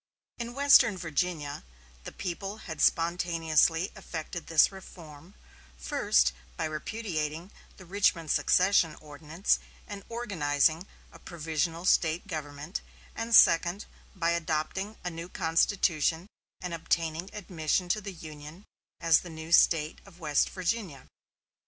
In 0.39 0.55
western 0.55 0.97
Virginia 0.97 1.63
the 2.05 2.11
people 2.11 2.57
had 2.65 2.81
spontaneously 2.81 3.91
effected 3.95 4.47
this 4.47 4.71
reform, 4.71 5.35
first 5.77 6.33
by 6.57 6.65
repudiating 6.65 7.51
the 7.77 7.85
Richmond 7.85 8.31
secession 8.31 8.95
ordinance 8.95 9.59
and 9.87 10.03
organizing 10.09 10.87
a 11.11 11.19
provisional 11.19 11.85
State 11.85 12.25
government, 12.25 12.81
and, 13.15 13.35
second, 13.35 13.85
by 14.15 14.31
adopting 14.31 14.97
a 15.03 15.11
new 15.11 15.29
constitution 15.29 16.25
and 16.61 16.73
obtaining 16.73 17.29
admission 17.31 17.87
to 17.89 18.01
the 18.01 18.11
Union 18.11 18.65
as 18.99 19.19
the 19.19 19.29
new 19.29 19.51
State 19.51 20.01
of 20.03 20.19
West 20.19 20.49
Virginia. 20.49 21.05